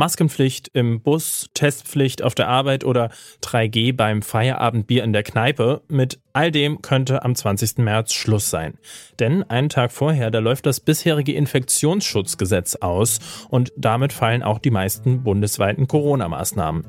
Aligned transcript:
Maskenpflicht 0.00 0.70
im 0.72 1.02
Bus, 1.02 1.50
Testpflicht 1.52 2.22
auf 2.22 2.34
der 2.34 2.48
Arbeit 2.48 2.84
oder 2.84 3.10
3G 3.42 3.94
beim 3.94 4.22
Feierabendbier 4.22 5.04
in 5.04 5.12
der 5.12 5.22
Kneipe. 5.22 5.82
Mit 5.88 6.20
all 6.32 6.50
dem 6.50 6.80
könnte 6.80 7.22
am 7.22 7.34
20. 7.34 7.76
März 7.76 8.14
Schluss 8.14 8.48
sein. 8.48 8.78
Denn 9.18 9.42
einen 9.42 9.68
Tag 9.68 9.92
vorher, 9.92 10.30
da 10.30 10.38
läuft 10.38 10.64
das 10.64 10.80
bisherige 10.80 11.34
Infektionsschutzgesetz 11.34 12.76
aus 12.76 13.18
und 13.50 13.74
damit 13.76 14.14
fallen 14.14 14.42
auch 14.42 14.58
die 14.58 14.70
meisten 14.70 15.22
bundesweiten 15.22 15.86
Corona-Maßnahmen. 15.86 16.86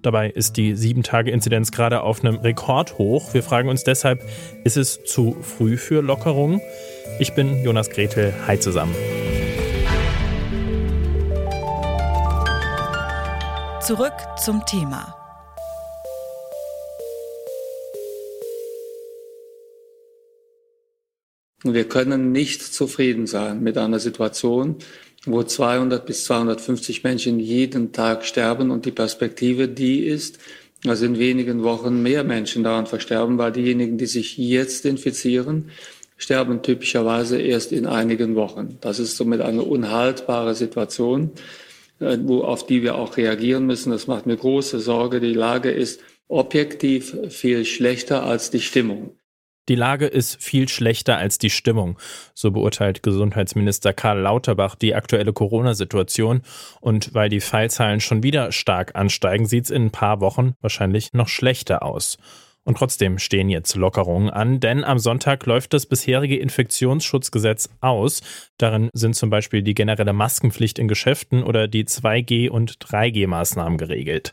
Dabei 0.00 0.30
ist 0.30 0.56
die 0.56 0.74
7-Tage-Inzidenz 0.74 1.70
gerade 1.70 2.00
auf 2.00 2.24
einem 2.24 2.36
Rekordhoch. 2.36 3.34
Wir 3.34 3.42
fragen 3.42 3.68
uns 3.68 3.84
deshalb, 3.84 4.22
ist 4.64 4.78
es 4.78 5.04
zu 5.04 5.36
früh 5.42 5.76
für 5.76 6.00
Lockerungen? 6.00 6.62
Ich 7.18 7.34
bin 7.34 7.62
Jonas 7.62 7.90
Gretel. 7.90 8.32
Hi 8.46 8.58
zusammen. 8.58 8.94
Zurück 13.86 14.14
zum 14.42 14.64
Thema. 14.64 15.14
Wir 21.64 21.86
können 21.86 22.32
nicht 22.32 22.62
zufrieden 22.62 23.26
sein 23.26 23.62
mit 23.62 23.76
einer 23.76 23.98
Situation, 23.98 24.76
wo 25.26 25.42
200 25.42 26.06
bis 26.06 26.24
250 26.24 27.04
Menschen 27.04 27.38
jeden 27.38 27.92
Tag 27.92 28.24
sterben 28.24 28.70
und 28.70 28.86
die 28.86 28.90
Perspektive 28.90 29.68
die 29.68 30.06
ist, 30.06 30.38
dass 30.82 31.02
in 31.02 31.18
wenigen 31.18 31.62
Wochen 31.62 32.02
mehr 32.02 32.24
Menschen 32.24 32.64
daran 32.64 32.86
versterben, 32.86 33.36
weil 33.36 33.52
diejenigen, 33.52 33.98
die 33.98 34.06
sich 34.06 34.38
jetzt 34.38 34.86
infizieren, 34.86 35.70
sterben 36.16 36.62
typischerweise 36.62 37.38
erst 37.38 37.70
in 37.70 37.84
einigen 37.84 38.34
Wochen. 38.34 38.78
Das 38.80 38.98
ist 38.98 39.18
somit 39.18 39.42
eine 39.42 39.62
unhaltbare 39.62 40.54
Situation, 40.54 41.32
wo, 41.98 42.42
auf 42.42 42.66
die 42.66 42.82
wir 42.82 42.96
auch 42.96 43.16
reagieren 43.16 43.66
müssen. 43.66 43.90
Das 43.90 44.06
macht 44.06 44.26
mir 44.26 44.36
große 44.36 44.80
Sorge. 44.80 45.20
Die 45.20 45.34
Lage 45.34 45.70
ist 45.70 46.00
objektiv 46.28 47.16
viel 47.28 47.64
schlechter 47.64 48.24
als 48.24 48.50
die 48.50 48.60
Stimmung. 48.60 49.16
Die 49.70 49.76
Lage 49.76 50.06
ist 50.06 50.42
viel 50.42 50.68
schlechter 50.68 51.16
als 51.16 51.38
die 51.38 51.48
Stimmung, 51.48 51.98
so 52.34 52.50
beurteilt 52.50 53.02
Gesundheitsminister 53.02 53.94
Karl 53.94 54.20
Lauterbach 54.20 54.74
die 54.74 54.94
aktuelle 54.94 55.32
Corona-Situation. 55.32 56.42
Und 56.82 57.14
weil 57.14 57.30
die 57.30 57.40
Fallzahlen 57.40 58.00
schon 58.00 58.22
wieder 58.22 58.52
stark 58.52 58.94
ansteigen, 58.94 59.46
sieht 59.46 59.64
es 59.64 59.70
in 59.70 59.86
ein 59.86 59.90
paar 59.90 60.20
Wochen 60.20 60.54
wahrscheinlich 60.60 61.14
noch 61.14 61.28
schlechter 61.28 61.82
aus. 61.82 62.18
Und 62.64 62.78
trotzdem 62.78 63.18
stehen 63.18 63.50
jetzt 63.50 63.76
Lockerungen 63.76 64.30
an, 64.30 64.58
denn 64.58 64.84
am 64.84 64.98
Sonntag 64.98 65.44
läuft 65.46 65.74
das 65.74 65.84
bisherige 65.86 66.38
Infektionsschutzgesetz 66.38 67.68
aus. 67.80 68.22
Darin 68.56 68.88
sind 68.94 69.14
zum 69.14 69.28
Beispiel 69.30 69.62
die 69.62 69.74
generelle 69.74 70.14
Maskenpflicht 70.14 70.78
in 70.78 70.88
Geschäften 70.88 71.44
oder 71.44 71.68
die 71.68 71.84
2G- 71.84 72.48
und 72.48 72.78
3G-Maßnahmen 72.78 73.76
geregelt. 73.76 74.32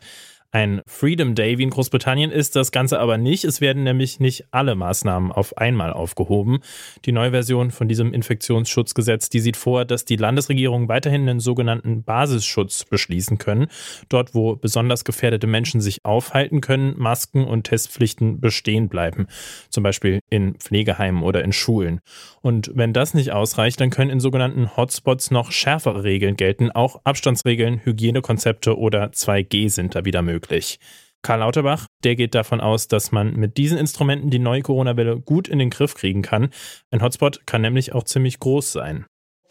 Ein 0.53 0.81
Freedom 0.85 1.33
Day 1.33 1.57
wie 1.57 1.63
in 1.63 1.69
Großbritannien 1.69 2.29
ist 2.29 2.57
das 2.57 2.73
Ganze 2.73 2.99
aber 2.99 3.17
nicht. 3.17 3.45
Es 3.45 3.61
werden 3.61 3.83
nämlich 3.83 4.19
nicht 4.19 4.47
alle 4.51 4.75
Maßnahmen 4.75 5.31
auf 5.31 5.57
einmal 5.57 5.93
aufgehoben. 5.93 6.59
Die 7.05 7.13
neue 7.13 7.31
Version 7.31 7.71
von 7.71 7.87
diesem 7.87 8.13
Infektionsschutzgesetz, 8.13 9.29
die 9.29 9.39
sieht 9.39 9.55
vor, 9.55 9.85
dass 9.85 10.03
die 10.03 10.17
Landesregierungen 10.17 10.89
weiterhin 10.89 11.21
einen 11.21 11.39
sogenannten 11.39 12.03
Basisschutz 12.03 12.83
beschließen 12.83 13.37
können. 13.37 13.67
Dort, 14.09 14.35
wo 14.35 14.57
besonders 14.57 15.05
gefährdete 15.05 15.47
Menschen 15.47 15.79
sich 15.79 16.03
aufhalten 16.03 16.59
können, 16.59 16.99
Masken 16.99 17.45
und 17.45 17.63
Testpflichten 17.63 18.41
bestehen 18.41 18.89
bleiben. 18.89 19.27
Zum 19.69 19.83
Beispiel 19.83 20.19
in 20.29 20.55
Pflegeheimen 20.55 21.23
oder 21.23 21.45
in 21.45 21.53
Schulen. 21.53 22.01
Und 22.41 22.71
wenn 22.75 22.91
das 22.91 23.13
nicht 23.13 23.31
ausreicht, 23.31 23.79
dann 23.79 23.89
können 23.89 24.11
in 24.11 24.19
sogenannten 24.19 24.75
Hotspots 24.75 25.31
noch 25.31 25.53
schärfere 25.53 26.03
Regeln 26.03 26.35
gelten. 26.35 26.71
Auch 26.71 26.99
Abstandsregeln, 27.05 27.79
Hygienekonzepte 27.85 28.77
oder 28.77 29.11
2G 29.11 29.69
sind 29.69 29.95
da 29.95 30.03
wieder 30.03 30.21
möglich 30.21 30.40
möglich. 30.41 30.79
Karl 31.23 31.39
Lauterbach, 31.39 31.85
der 32.03 32.15
geht 32.15 32.33
davon 32.33 32.61
aus, 32.61 32.87
dass 32.87 33.11
man 33.11 33.35
mit 33.35 33.57
diesen 33.57 33.77
Instrumenten 33.77 34.31
die 34.31 34.39
neue 34.39 34.63
Corona-Welle 34.63 35.19
gut 35.19 35.47
in 35.47 35.59
den 35.59 35.69
Griff 35.69 35.93
kriegen 35.93 36.23
kann. 36.23 36.49
Ein 36.89 37.03
Hotspot 37.03 37.45
kann 37.45 37.61
nämlich 37.61 37.93
auch 37.93 38.03
ziemlich 38.03 38.39
groß 38.39 38.71
sein. 38.71 39.05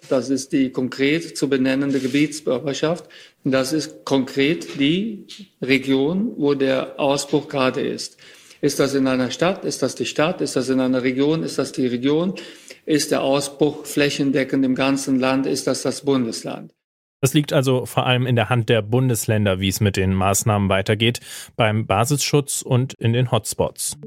Das 0.09 0.31
ist 0.31 0.53
die 0.53 0.71
konkret 0.71 1.37
zu 1.37 1.49
benennende 1.49 2.01
Gebietsbürgerschaft. 2.01 3.09
Das 3.45 3.73
ist 3.73 4.05
konkret 4.05 4.81
die 4.81 5.27
Region, 5.63 6.33
wo 6.37 6.55
der 6.55 6.99
Ausbruch 6.99 7.49
gerade 7.49 7.83
ist. 7.83 8.17
Ist 8.63 8.81
das 8.81 8.95
in 8.95 9.07
einer 9.07 9.31
Stadt? 9.31 9.65
Ist 9.65 9.83
das 9.83 9.95
die 9.95 10.07
Stadt? 10.07 10.41
Ist 10.41 10.57
das 10.57 10.69
in 10.71 10.81
einer 10.81 11.03
Region? 11.03 11.43
Ist 11.45 11.59
das 11.59 11.73
die 11.73 11.87
Region? 11.87 12.35
Ist 12.85 13.11
der 13.11 13.23
Ausbruch 13.23 13.87
flächendeckend 13.87 14.65
im 14.65 14.75
ganzen 14.75 15.21
Land? 15.21 15.47
Ist 15.47 15.67
das 15.67 15.83
das 15.83 16.05
Bundesland? 16.05 16.73
Das 17.21 17.35
liegt 17.35 17.53
also 17.53 17.85
vor 17.85 18.07
allem 18.07 18.27
in 18.27 18.35
der 18.35 18.49
Hand 18.49 18.69
der 18.69 18.81
Bundesländer, 18.81 19.61
wie 19.61 19.69
es 19.69 19.81
mit 19.81 19.97
den 19.97 20.15
Maßnahmen 20.15 20.69
weitergeht, 20.71 21.21
beim 21.55 21.87
Basisschutz 21.87 22.63
und 22.63 22.95
in 22.95 23.13
den 23.13 23.31
Hotspots. 23.31 23.99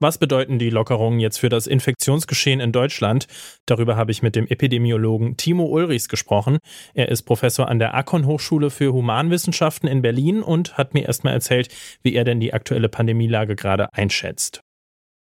Was 0.00 0.18
bedeuten 0.18 0.58
die 0.58 0.70
Lockerungen 0.70 1.20
jetzt 1.20 1.38
für 1.38 1.48
das 1.48 1.66
Infektionsgeschehen 1.66 2.60
in 2.60 2.72
Deutschland? 2.72 3.26
Darüber 3.64 3.96
habe 3.96 4.10
ich 4.10 4.22
mit 4.22 4.36
dem 4.36 4.46
Epidemiologen 4.46 5.36
Timo 5.36 5.66
Ulrichs 5.66 6.08
gesprochen. 6.08 6.58
Er 6.94 7.10
ist 7.10 7.22
Professor 7.22 7.68
an 7.68 7.78
der 7.78 7.94
Akon 7.94 8.26
Hochschule 8.26 8.70
für 8.70 8.92
Humanwissenschaften 8.92 9.88
in 9.88 10.02
Berlin 10.02 10.42
und 10.42 10.76
hat 10.76 10.94
mir 10.94 11.06
erstmal 11.06 11.34
erzählt, 11.34 11.68
wie 12.02 12.14
er 12.14 12.24
denn 12.24 12.40
die 12.40 12.52
aktuelle 12.52 12.88
Pandemielage 12.88 13.54
gerade 13.54 13.92
einschätzt. 13.94 14.63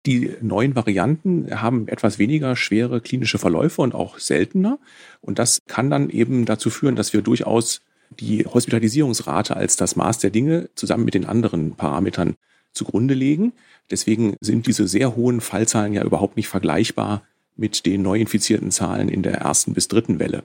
Die 0.07 0.31
neuen 0.41 0.73
Varianten 0.73 1.61
haben 1.61 1.89
etwas 1.89 2.17
weniger 2.17 2.55
schwere 2.55 3.01
klinische 3.01 3.39
Verläufe 3.39 3.81
und 3.81 3.93
auch 3.93 4.19
seltener. 4.19 4.79
Und 5.19 5.37
das 5.37 5.59
kann 5.67 5.89
dann 5.89 6.09
eben 6.09 6.45
dazu 6.45 6.69
führen, 6.69 6.95
dass 6.95 7.11
wir 7.11 7.21
durchaus 7.21 7.81
die 8.17 8.45
Hospitalisierungsrate 8.45 9.57
als 9.57 9.75
das 9.75 9.97
Maß 9.97 10.19
der 10.19 10.29
Dinge 10.29 10.69
zusammen 10.75 11.03
mit 11.03 11.13
den 11.13 11.25
anderen 11.25 11.75
Parametern 11.75 12.35
zugrunde 12.71 13.15
legen. 13.15 13.51
Deswegen 13.91 14.37
sind 14.39 14.65
diese 14.67 14.87
sehr 14.87 15.17
hohen 15.17 15.41
Fallzahlen 15.41 15.91
ja 15.91 16.05
überhaupt 16.05 16.37
nicht 16.37 16.47
vergleichbar 16.47 17.23
mit 17.57 17.85
den 17.85 18.01
neu 18.01 18.17
infizierten 18.17 18.71
Zahlen 18.71 19.09
in 19.09 19.23
der 19.23 19.33
ersten 19.33 19.73
bis 19.73 19.89
dritten 19.89 20.19
Welle. 20.19 20.43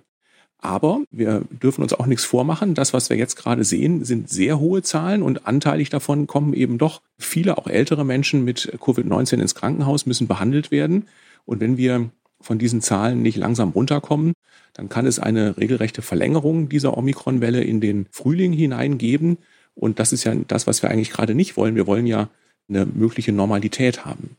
Aber 0.65 1.03
wir 1.11 1.43
dürfen 1.51 1.83
uns 1.83 1.93
auch 1.93 2.07
nichts 2.07 2.25
vormachen. 2.25 2.75
Das, 2.75 2.93
was 2.93 3.11
wir 3.11 3.17
jetzt 3.17 3.35
gerade 3.35 3.65
sehen, 3.65 4.05
sind 4.05 4.31
sehr 4.31 4.61
hohe 4.61 4.83
Zahlen 4.83 5.23
und 5.23 5.45
anteilig 5.47 5.91
davon 5.91 6.29
kommen 6.29 6.55
eben 6.55 6.79
doch 6.79 7.03
viele, 7.19 7.59
auch 7.59 7.67
ältere 7.67 8.05
Menschen 8.05 8.45
mit 8.45 8.73
Covid-19 8.79 9.41
ins 9.41 9.57
Krankenhaus, 9.57 10.07
müssen 10.07 10.29
behandelt 10.29 10.71
werden. 10.71 11.09
Und 11.45 11.59
wenn 11.61 11.77
wir 11.77 12.11
von 12.41 12.59
diesen 12.59 12.81
Zahlen 12.81 13.23
nicht 13.23 13.37
langsam 13.37 13.71
runterkommen, 13.71 14.35
dann 14.73 14.89
kann 14.89 15.05
es 15.05 15.19
eine 15.19 15.57
regelrechte 15.57 16.01
Verlängerung 16.01 16.69
dieser 16.69 16.97
Omikron-Welle 16.97 17.63
in 17.63 17.81
den 17.81 18.07
Frühling 18.13 18.53
hineingeben. 18.53 19.39
Und 19.75 19.99
das 19.99 20.13
ist 20.13 20.23
ja 20.23 20.33
das, 20.47 20.69
was 20.69 20.81
wir 20.81 20.91
eigentlich 20.91 21.11
gerade 21.11 21.35
nicht 21.35 21.57
wollen. 21.57 21.75
Wir 21.75 21.89
wollen 21.89 22.07
ja 22.07 22.29
eine 22.69 22.87
mögliche 22.87 23.33
Normalität 23.33 24.05
haben. 24.05 24.37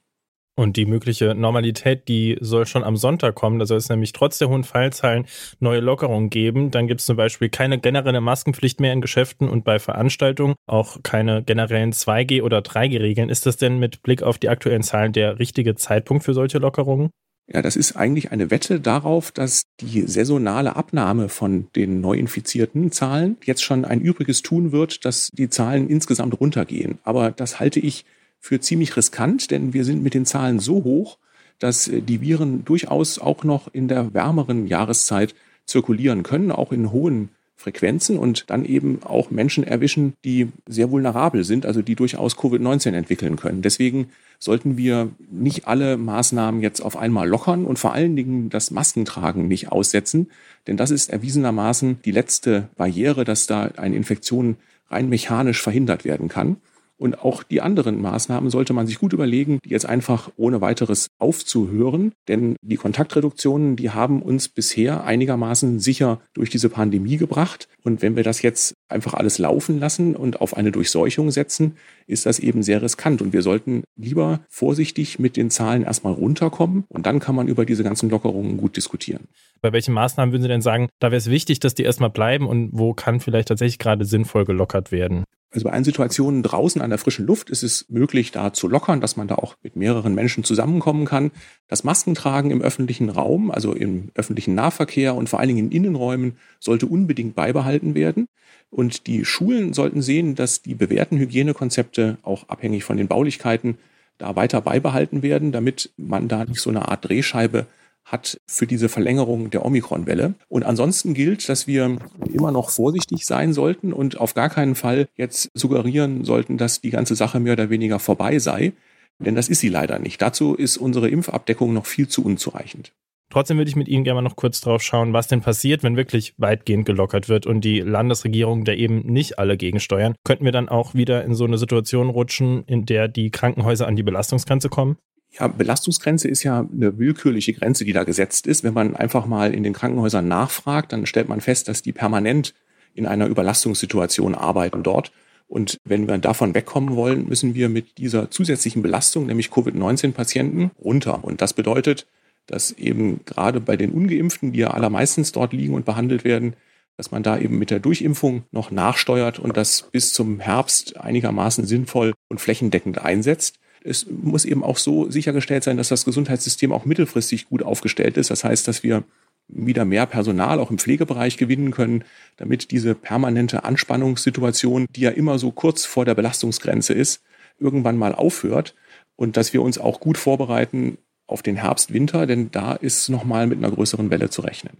Und 0.56 0.78
die 0.78 0.86
mögliche 0.86 1.34
Normalität, 1.34 2.08
die 2.08 2.38
soll 2.40 2.68
schon 2.68 2.84
am 2.84 2.96
Sonntag 2.96 3.34
kommen. 3.34 3.58
Da 3.58 3.66
soll 3.66 3.78
es 3.78 3.90
nämlich 3.90 4.14
trotz 4.14 4.38
der 4.38 4.50
hohen 4.50 4.64
Fallzahlen 4.64 5.26
neue 5.60 5.80
Lockerungen 5.80 6.30
geben. 6.30 6.70
Dann 6.70 6.88
gibt 6.88 7.00
es 7.00 7.08
zum 7.08 7.18
Beispiel 7.18 7.50
keine 7.50 7.80
generelle 7.80 8.22
Maskenpflicht 8.22 8.80
mehr 8.80 8.94
in 8.94 9.02
Geschäften 9.02 9.50
und 9.50 9.64
bei 9.64 9.80
Veranstaltungen, 9.80 10.54
auch 10.68 10.98
keine 11.02 11.44
generellen 11.44 11.92
2G- 11.92 12.44
oder 12.44 12.60
3G-Regeln. 12.60 13.30
Ist 13.30 13.48
das 13.48 13.58
denn 13.58 13.80
mit 13.80 14.04
Blick 14.04 14.22
auf 14.22 14.38
die 14.38 14.50
aktuellen 14.50 14.84
Zahlen 14.84 15.12
der 15.12 15.40
richtige 15.40 15.74
Zeitpunkt 15.74 16.24
für 16.24 16.36
solche 16.36 16.60
Lockerungen? 16.60 17.10
Ja, 17.52 17.62
das 17.62 17.76
ist 17.76 17.98
eigentlich 17.98 18.32
eine 18.32 18.52
Wette 18.52 18.80
darauf, 18.80 19.32
dass 19.32 19.64
die 19.82 20.04
saisonale 20.04 20.76
Abnahme 20.76 21.28
von 21.28 21.68
den 21.76 22.00
neu 22.00 22.14
infizierten 22.14 22.92
Zahlen 22.92 23.38
jetzt 23.44 23.64
schon 23.64 23.86
ein 23.86 24.00
Übriges 24.00 24.44
tun 24.44 24.72
wird, 24.72 25.04
dass 25.04 25.30
die 25.34 25.50
Zahlen 25.50 25.90
insgesamt 25.90 26.40
runtergehen. 26.40 27.00
Aber 27.04 27.32
das 27.32 27.60
halte 27.60 27.82
ich 27.82 28.06
für 28.44 28.60
ziemlich 28.60 28.98
riskant, 28.98 29.52
denn 29.52 29.74
wir 29.74 29.86
sind 29.86 30.04
mit 30.04 30.14
den 30.14 30.26
Zahlen 30.26 30.60
so 30.60 30.84
hoch, 30.84 31.18
dass 31.60 31.88
äh, 31.88 32.02
die 32.02 32.20
Viren 32.20 32.66
durchaus 32.66 33.18
auch 33.18 33.46
noch 33.46 33.74
in 33.74 33.88
der 33.88 34.14
wärmeren 34.14 34.68
Jahreszeit 34.68 35.34
zirkulieren 35.66 36.24
können, 36.24 36.52
auch 36.52 36.74
in 36.74 36.92
hohen 36.92 37.30
Frequenzen 37.56 38.20
und 38.20 38.50
dann 38.50 38.66
eben 38.66 39.02
auch 39.04 39.32
Menschen 39.32 39.64
erwischen, 39.64 40.16
die 40.26 40.50
sehr 40.68 40.92
vulnerabel 40.92 41.46
sind, 41.46 41.66
also 41.66 41.82
die 41.82 41.96
durchaus 41.96 42.38
Covid-19 42.38 42.92
entwickeln 42.92 43.38
können. 43.38 43.62
Deswegen 43.62 44.10
sollten 44.40 44.76
wir 44.76 45.12
nicht 45.32 45.66
alle 45.66 45.96
Maßnahmen 45.96 46.62
jetzt 46.62 46.82
auf 46.82 46.98
einmal 46.98 47.30
lockern 47.30 47.64
und 47.64 47.80
vor 47.80 47.94
allen 47.94 48.18
Dingen 48.18 48.50
das 48.50 48.72
Maskentragen 48.72 49.48
nicht 49.48 49.72
aussetzen, 49.72 50.30
denn 50.68 50.76
das 50.76 50.92
ist 50.92 51.10
erwiesenermaßen 51.10 52.00
die 52.04 52.12
letzte 52.12 52.68
Barriere, 52.76 53.24
dass 53.24 53.48
da 53.48 53.70
eine 53.78 53.96
Infektion 53.96 54.58
rein 54.90 55.08
mechanisch 55.08 55.62
verhindert 55.62 56.04
werden 56.04 56.28
kann. 56.28 56.58
Und 56.98 57.20
auch 57.20 57.44
die 57.44 57.62
anderen 57.62 58.02
Maßnahmen 58.02 58.50
sollte 58.50 58.74
man 58.74 58.88
sich 58.88 59.00
gut 59.00 59.14
überlegen, 59.14 59.60
die 59.66 59.70
jetzt 59.70 59.86
einfach 59.86 60.32
ohne 60.38 60.62
weiteres 60.62 61.08
aufzuhören. 61.20 62.14
Denn 62.28 62.56
die 62.62 62.78
Kontaktreduktionen, 62.78 63.76
die 63.76 63.90
haben 63.90 64.22
uns 64.22 64.48
bisher 64.48 65.04
einigermaßen 65.04 65.80
sicher 65.80 66.22
durch 66.34 66.50
diese 66.50 66.70
Pandemie 66.70 67.18
gebracht. 67.18 67.68
Und 67.84 68.02
wenn 68.02 68.16
wir 68.16 68.24
das 68.24 68.42
jetzt 68.42 68.74
einfach 68.88 69.16
alles 69.16 69.38
laufen 69.38 69.80
lassen 69.80 70.16
und 70.16 70.40
auf 70.40 70.56
eine 70.56 70.72
Durchseuchung 70.72 71.32
setzen, 71.32 71.78
ist 72.08 72.26
das 72.26 72.40
eben 72.40 72.64
sehr 72.64 72.82
riskant. 72.82 73.22
Und 73.22 73.34
wir 73.34 73.42
sollten 73.42 73.84
lieber 73.96 74.42
vorsichtig 74.50 75.20
mit 75.20 75.36
den 75.36 75.50
Zahlen 75.50 75.84
erstmal 75.84 76.14
runterkommen 76.14 76.86
und 76.90 77.06
dann 77.06 77.20
kann 77.20 77.36
man 77.36 77.48
über 77.48 77.66
diese 77.66 77.84
ganzen 77.84 78.10
Lockerungen 78.10 78.58
gut 78.58 78.78
diskutieren. 78.78 79.28
Bei 79.62 79.72
welchen 79.72 79.94
Maßnahmen 79.94 80.32
würden 80.32 80.44
Sie 80.44 80.48
denn 80.48 80.62
sagen, 80.62 80.90
da 81.00 81.08
wäre 81.08 81.18
es 81.18 81.30
wichtig, 81.30 81.60
dass 81.60 81.74
die 81.74 81.84
erstmal 81.84 82.10
bleiben 82.10 82.48
und 82.48 82.70
wo 82.74 82.94
kann 82.94 83.20
vielleicht 83.20 83.48
tatsächlich 83.48 83.80
gerade 83.80 84.06
sinnvoll 84.06 84.46
gelockert 84.46 84.92
werden? 84.92 85.24
Also 85.54 85.66
bei 85.66 85.72
allen 85.72 85.84
Situationen 85.84 86.42
draußen 86.42 86.82
an 86.82 86.90
der 86.90 86.98
frischen 86.98 87.28
Luft 87.28 87.52
ist 87.52 87.62
es 87.62 87.86
möglich, 87.88 88.32
da 88.32 88.54
zu 88.54 88.68
lockern, 88.68 89.02
dass 89.02 89.18
man 89.18 89.28
da 89.28 89.36
auch 89.36 89.56
mit 89.62 89.76
mehreren 89.76 90.16
Menschen 90.16 90.44
zusammenkommen 90.44 91.06
kann. 91.06 91.30
Das 91.68 91.84
Maskentragen 91.84 92.50
im 92.50 92.64
öffentlichen 92.64 93.10
Raum, 93.10 93.52
also 93.52 93.74
im 93.74 94.10
öffentlichen 94.16 94.56
Nahverkehr 94.56 95.14
und 95.14 95.30
vor 95.30 95.40
allen 95.40 95.50
Dingen 95.50 95.68
in 95.68 95.72
Innenräumen, 95.72 96.38
sollte 96.60 96.88
unbedingt 96.88 97.36
beibehalten 97.36 97.94
werden. 97.94 98.28
Und 98.72 99.06
die 99.06 99.26
Schulen 99.26 99.74
sollten 99.74 100.02
sehen, 100.02 100.34
dass 100.34 100.64
die 100.64 100.74
bewährten 100.74 101.20
Hygienekonzepte 101.20 102.18
auch 102.24 102.50
abhängig 102.50 102.84
von 102.84 102.98
den 102.98 103.08
Baulichkeiten 103.08 103.78
da 104.18 104.36
weiter 104.36 104.60
beibehalten 104.62 105.22
werden, 105.22 105.52
damit 105.52 105.92
man 105.98 106.28
da 106.28 106.46
nicht 106.46 106.62
so 106.62 106.72
eine 106.72 106.88
Art 106.88 107.08
Drehscheibe 107.08 107.68
hat 108.06 108.40
für 108.48 108.68
diese 108.68 108.90
Verlängerung 108.90 109.50
der 109.50 109.66
Omikron-Welle. 109.66 110.34
Und 110.48 110.64
ansonsten 110.64 111.14
gilt, 111.14 111.48
dass 111.50 111.68
wir 111.68 111.98
immer 112.32 112.52
noch 112.52 112.70
vorsichtig 112.70 113.26
sein 113.26 113.54
sollten 113.54 113.94
und 113.94 114.20
auf 114.20 114.34
gar 114.34 114.50
keinen 114.50 114.76
Fall 114.76 115.08
jetzt 115.16 115.50
suggerieren 115.54 116.26
sollten, 116.26 116.58
dass 116.58 116.82
die 116.82 116.90
ganze 116.90 117.16
Sache 117.16 117.40
mehr 117.40 117.54
oder 117.54 117.70
weniger 117.70 118.00
vorbei 118.00 118.40
sei. 118.40 118.74
Denn 119.20 119.36
das 119.36 119.48
ist 119.48 119.60
sie 119.60 119.70
leider 119.70 120.00
nicht. 120.00 120.22
Dazu 120.22 120.56
ist 120.56 120.78
unsere 120.78 121.10
Impfabdeckung 121.10 121.74
noch 121.74 121.86
viel 121.86 122.08
zu 122.08 122.24
unzureichend. 122.26 122.92
Trotzdem 123.30 123.58
würde 123.58 123.70
ich 123.70 123.76
mit 123.76 123.88
Ihnen 123.88 124.04
gerne 124.04 124.22
mal 124.22 124.30
noch 124.30 124.36
kurz 124.36 124.62
drauf 124.62 124.84
schauen, 124.84 125.14
was 125.14 125.28
denn 125.28 125.42
passiert, 125.42 125.82
wenn 125.82 125.98
wirklich 125.98 126.36
weitgehend 126.38 126.86
gelockert 126.86 127.30
wird 127.30 127.48
und 127.48 127.62
die 127.62 127.80
Landesregierung 127.80 128.64
da 128.64 128.74
eben 128.74 129.00
nicht 129.00 129.40
alle 129.40 129.58
gegensteuern. 129.58 130.14
Könnten 130.24 130.46
wir 130.46 130.52
dann 130.52 130.70
auch 130.70 130.94
wieder 130.94 131.24
in 131.24 131.34
so 131.34 131.46
eine 131.46 131.58
Situation 131.58 132.10
rutschen, 132.10 132.64
in 132.68 132.86
der 132.86 133.08
die 133.08 133.32
Krankenhäuser 133.32 133.88
an 133.88 133.96
die 133.96 134.04
Belastungsgrenze 134.04 134.70
kommen? 134.70 134.98
Ja, 135.40 135.48
Belastungsgrenze 135.48 136.28
ist 136.28 136.44
ja 136.44 136.60
eine 136.60 137.00
willkürliche 137.00 137.54
Grenze, 137.54 137.86
die 137.86 137.94
da 137.94 138.04
gesetzt 138.04 138.46
ist. 138.46 138.64
Wenn 138.64 138.76
man 138.76 138.96
einfach 138.96 139.26
mal 139.26 139.54
in 139.54 139.64
den 139.64 139.74
Krankenhäusern 139.74 140.28
nachfragt, 140.28 140.94
dann 140.94 141.08
stellt 141.08 141.28
man 141.28 141.42
fest, 141.42 141.68
dass 141.68 141.82
die 141.82 141.92
permanent 141.92 142.54
in 142.94 143.08
einer 143.08 143.26
Überlastungssituation 143.26 144.36
arbeiten 144.36 144.84
dort. 144.84 145.12
Und 145.48 145.78
wenn 145.86 146.08
wir 146.08 146.18
davon 146.20 146.54
wegkommen 146.54 146.96
wollen, 146.96 147.28
müssen 147.28 147.56
wir 147.56 147.70
mit 147.70 147.98
dieser 147.98 148.30
zusätzlichen 148.30 148.84
Belastung, 148.84 149.26
nämlich 149.26 149.50
Covid-19-Patienten, 149.50 150.72
runter. 150.80 151.24
Und 151.24 151.42
das 151.42 151.54
bedeutet, 151.54 152.06
dass 152.46 152.72
eben 152.72 153.22
gerade 153.26 153.60
bei 153.60 153.76
den 153.76 153.92
ungeimpften, 153.92 154.52
die 154.52 154.60
ja 154.60 154.72
allermeistens 154.72 155.32
dort 155.32 155.54
liegen 155.54 155.74
und 155.74 155.86
behandelt 155.86 156.24
werden, 156.24 156.56
dass 156.98 157.10
man 157.10 157.24
da 157.24 157.40
eben 157.40 157.58
mit 157.58 157.72
der 157.72 157.80
Durchimpfung 157.80 158.44
noch 158.52 158.70
nachsteuert 158.70 159.40
und 159.40 159.58
das 159.58 159.90
bis 159.92 160.14
zum 160.14 160.40
Herbst 160.40 160.98
einigermaßen 160.98 161.66
sinnvoll 161.66 162.14
und 162.30 162.40
flächendeckend 162.40 163.00
einsetzt 163.00 163.58
es 163.84 164.08
muss 164.10 164.46
eben 164.46 164.64
auch 164.64 164.78
so 164.78 165.10
sichergestellt 165.10 165.64
sein, 165.64 165.78
dass 165.78 165.90
das 165.90 166.06
Gesundheitssystem 166.06 166.72
auch 166.72 166.86
mittelfristig 166.86 167.50
gut 167.50 167.64
aufgestellt 167.64 168.18
ist. 168.18 168.30
Das 168.30 168.44
heißt, 168.44 168.68
dass 168.68 168.84
wir 168.84 169.04
wieder 169.48 169.86
mehr 169.86 170.06
Personal 170.06 170.60
auch 170.60 170.72
im 170.72 170.78
Pflegebereich 170.78 171.38
gewinnen 171.38 171.72
können, 171.72 172.04
damit 172.38 172.72
diese 172.72 172.96
permanente 172.96 173.64
Anspannungssituation, 173.66 174.86
die 174.90 175.02
ja 175.02 175.10
immer 175.10 175.38
so 175.38 175.52
kurz 175.52 175.86
vor 175.86 176.06
der 176.06 176.16
Belastungsgrenze 176.16 176.94
ist, 176.94 177.22
irgendwann 177.60 177.98
mal 177.98 178.16
aufhört 178.16 178.74
und 179.16 179.38
dass 179.38 179.54
wir 179.54 179.62
uns 179.62 179.78
auch 179.78 180.00
gut 180.00 180.18
vorbereiten 180.18 180.98
auf 181.28 181.42
den 181.42 181.56
Herbst, 181.56 181.94
Winter, 181.94 182.26
denn 182.26 182.52
da 182.52 182.74
ist 182.74 183.10
nochmal 183.10 183.48
mit 183.48 183.58
einer 183.58 183.72
größeren 183.72 184.10
Welle 184.10 184.30
zu 184.30 184.42
rechnen. 184.42 184.78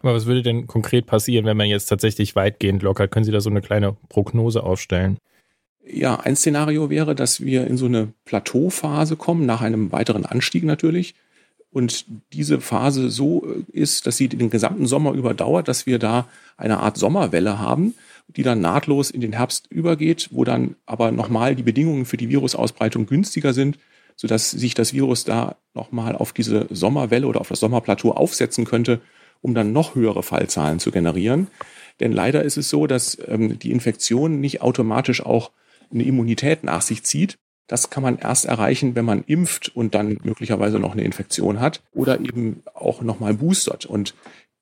Aber 0.00 0.14
was 0.14 0.26
würde 0.26 0.42
denn 0.42 0.66
konkret 0.66 1.06
passieren, 1.06 1.44
wenn 1.44 1.56
man 1.56 1.68
jetzt 1.68 1.86
tatsächlich 1.86 2.34
weitgehend 2.34 2.82
lockert? 2.82 3.10
Können 3.12 3.24
Sie 3.24 3.30
da 3.30 3.40
so 3.40 3.50
eine 3.50 3.60
kleine 3.60 3.96
Prognose 4.08 4.62
aufstellen? 4.62 5.18
Ja, 5.84 6.20
ein 6.20 6.36
Szenario 6.36 6.90
wäre, 6.90 7.14
dass 7.14 7.40
wir 7.40 7.66
in 7.66 7.76
so 7.76 7.86
eine 7.86 8.12
Plateauphase 8.24 9.16
kommen, 9.16 9.46
nach 9.46 9.62
einem 9.62 9.90
weiteren 9.90 10.24
Anstieg 10.24 10.64
natürlich. 10.64 11.14
Und 11.72 12.04
diese 12.32 12.60
Phase 12.60 13.10
so 13.10 13.46
äh, 13.46 13.64
ist, 13.72 14.06
dass 14.06 14.16
sie 14.16 14.28
den 14.28 14.50
gesamten 14.50 14.86
Sommer 14.86 15.12
überdauert, 15.12 15.68
dass 15.68 15.86
wir 15.86 15.98
da 15.98 16.28
eine 16.56 16.80
Art 16.80 16.98
Sommerwelle 16.98 17.58
haben, 17.58 17.94
die 18.28 18.42
dann 18.42 18.60
nahtlos 18.60 19.10
in 19.10 19.20
den 19.20 19.32
Herbst 19.32 19.66
übergeht, 19.70 20.28
wo 20.30 20.44
dann 20.44 20.76
aber 20.86 21.10
nochmal 21.10 21.56
die 21.56 21.62
Bedingungen 21.62 22.04
für 22.04 22.16
die 22.16 22.28
Virusausbreitung 22.28 23.06
günstiger 23.06 23.52
sind, 23.52 23.78
sodass 24.16 24.50
sich 24.50 24.74
das 24.74 24.92
Virus 24.92 25.24
da 25.24 25.56
nochmal 25.74 26.14
auf 26.14 26.32
diese 26.32 26.66
Sommerwelle 26.70 27.26
oder 27.26 27.40
auf 27.40 27.48
das 27.48 27.60
Sommerplateau 27.60 28.12
aufsetzen 28.12 28.66
könnte, 28.66 29.00
um 29.40 29.54
dann 29.54 29.72
noch 29.72 29.94
höhere 29.94 30.22
Fallzahlen 30.22 30.78
zu 30.78 30.92
generieren. 30.92 31.48
Denn 32.00 32.12
leider 32.12 32.42
ist 32.42 32.58
es 32.58 32.68
so, 32.68 32.86
dass 32.86 33.18
ähm, 33.26 33.58
die 33.58 33.72
Infektion 33.72 34.40
nicht 34.40 34.60
automatisch 34.60 35.24
auch 35.24 35.50
eine 35.92 36.04
Immunität 36.04 36.64
nach 36.64 36.82
sich 36.82 37.02
zieht. 37.02 37.38
Das 37.66 37.90
kann 37.90 38.02
man 38.02 38.18
erst 38.18 38.44
erreichen, 38.44 38.94
wenn 38.94 39.04
man 39.04 39.24
impft 39.24 39.74
und 39.74 39.94
dann 39.94 40.18
möglicherweise 40.24 40.78
noch 40.78 40.92
eine 40.92 41.04
Infektion 41.04 41.60
hat 41.60 41.82
oder 41.92 42.20
eben 42.20 42.62
auch 42.74 43.02
nochmal 43.02 43.34
boostert. 43.34 43.86
Und 43.86 44.14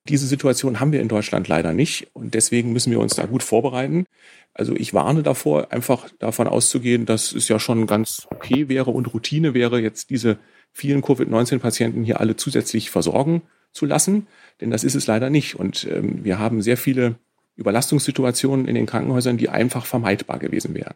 diese 0.09 0.27
Situation 0.27 0.81
haben 0.81 0.93
wir 0.93 1.00
in 1.00 1.09
Deutschland 1.09 1.49
leider 1.49 1.73
nicht 1.73 2.09
und 2.15 2.35
deswegen 2.35 2.73
müssen 2.73 2.91
wir 2.91 3.00
uns 3.00 3.17
da 3.17 3.27
gut 3.27 3.43
vorbereiten. 3.43 4.06
Also 4.55 4.75
ich 4.75 4.94
warne 4.94 5.23
davor, 5.23 5.73
einfach 5.73 6.09
davon 6.19 6.49
auszugehen, 6.49 7.06
dass 7.06 7.33
es 7.33 7.49
ja 7.49 7.59
schon 7.59 7.87
ganz 7.87 8.26
okay 8.31 8.69
wäre 8.69 8.91
und 8.91 9.12
Routine 9.12 9.55
wäre, 9.55 9.81
jetzt 9.81 10.11
diese 10.11 10.38
vielen 10.73 11.03
Covid-19-Patienten 11.03 12.05
hier 12.05 12.21
alle 12.21 12.37
zusätzlich 12.37 12.91
versorgen 12.91 13.43
zu 13.73 13.87
lassen, 13.87 14.26
denn 14.61 14.71
das 14.71 14.85
ist 14.85 14.94
es 14.94 15.06
leider 15.06 15.31
nicht. 15.31 15.55
Und 15.55 15.87
ähm, 15.91 16.25
wir 16.25 16.38
haben 16.38 16.62
sehr 16.62 16.76
viele 16.76 17.17
Überlastungssituationen 17.56 18.67
in 18.67 18.75
den 18.75 18.87
Krankenhäusern, 18.87 19.37
die 19.37 19.49
einfach 19.49 19.87
vermeidbar 19.87 20.38
gewesen 20.38 20.75
wären. 20.75 20.94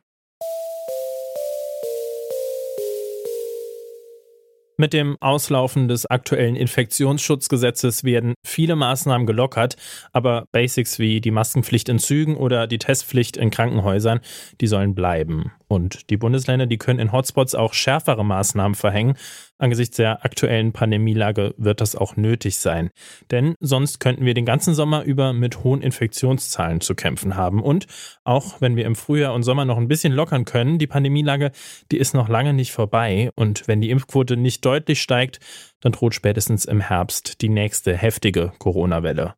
Mit 4.85 4.93
dem 4.93 5.17
Auslaufen 5.21 5.89
des 5.89 6.05
aktuellen 6.05 6.57
Infektionsschutzgesetzes 6.57 8.05
werden 8.05 8.35
viele 8.45 8.77
Maßnahmen 8.77 9.27
gelockert, 9.27 9.77
aber 10.13 10.45
Basics 10.53 10.99
wie 10.99 11.23
die 11.23 11.31
Maskenpflicht 11.31 11.89
in 11.89 11.99
Zügen 11.99 12.37
oder 12.37 12.67
die 12.67 12.77
Testpflicht 12.77 13.39
in 13.39 13.49
Krankenhäusern, 13.49 14.21
die 14.61 14.67
sollen 14.67 14.95
bleiben. 14.95 15.53
Und 15.75 16.11
die 16.11 16.17
Bundesländer, 16.17 16.67
die 16.67 16.77
können 16.77 17.01
in 17.01 17.13
Hotspots 17.13 17.55
auch 17.55 17.73
schärfere 17.73 18.25
Maßnahmen 18.25 18.75
verhängen. 18.75 19.15
Angesichts 19.59 19.97
der 19.97 20.25
aktuellen 20.25 20.73
Pandemielage 20.73 21.55
wird 21.57 21.81
das 21.81 21.97
auch 21.97 22.17
nötig 22.17 22.59
sein. 22.59 22.91
Denn 23.31 23.55
sonst 23.61 23.99
könnten 23.99 24.25
wir 24.25 24.35
den 24.35 24.45
ganzen 24.45 24.75
Sommer 24.75 25.03
über 25.05 25.33
mit 25.33 25.65
hohen 25.65 25.81
Infektionszahlen 25.81 26.81
zu 26.81 26.95
kämpfen 26.95 27.37
haben. 27.37 27.63
Und 27.63 27.87
auch 28.25 28.61
wenn 28.61 28.77
wir 28.77 28.85
im 28.85 28.95
Frühjahr 28.95 29.35
und 29.35 29.43
Sommer 29.43 29.65
noch 29.65 29.79
ein 29.79 29.89
bisschen 29.89 30.13
lockern 30.13 30.45
können, 30.45 30.79
die 30.79 30.87
Pandemielage, 30.87 31.51
die 31.91 31.99
ist 31.99 32.15
noch 32.15 32.29
lange 32.29 32.53
nicht 32.53 32.73
vorbei. 32.73 33.31
Und 33.35 33.67
wenn 33.67 33.81
die 33.81 33.91
Impfquote 33.91 34.37
nicht 34.37 34.65
deutlich 34.75 35.01
steigt, 35.01 35.39
dann 35.81 35.93
droht 35.93 36.15
spätestens 36.15 36.65
im 36.65 36.81
Herbst 36.81 37.41
die 37.43 37.49
nächste 37.49 37.97
heftige 37.97 38.53
Corona-Welle. 38.59 39.35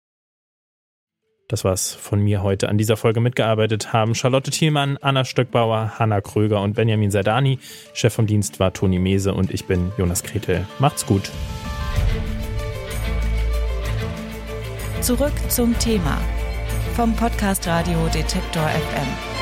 Das 1.49 1.63
war's 1.63 1.93
von 1.93 2.21
mir 2.21 2.43
heute. 2.43 2.69
An 2.71 2.79
dieser 2.79 2.97
Folge 2.97 3.21
mitgearbeitet 3.21 3.93
haben 3.93 4.15
Charlotte 4.15 4.51
Thielmann, 4.51 4.97
Anna 5.01 5.25
Stöckbauer, 5.25 5.99
Hanna 5.99 6.21
Kröger 6.21 6.61
und 6.63 6.73
Benjamin 6.75 7.11
Sardani. 7.11 7.59
Chef 7.93 8.15
vom 8.15 8.27
Dienst 8.27 8.59
war 8.59 8.73
Toni 8.73 8.99
Mese 8.99 9.35
und 9.35 9.53
ich 9.53 9.67
bin 9.67 9.93
Jonas 9.99 10.23
Kretel. 10.23 10.67
Macht's 10.79 11.07
gut. 11.07 11.31
Zurück 15.03 15.35
zum 15.49 15.79
Thema 15.79 16.19
vom 16.95 17.15
Podcast 17.15 17.67
Radio 17.69 18.09
Detektor 18.09 18.67
FM. 18.67 19.36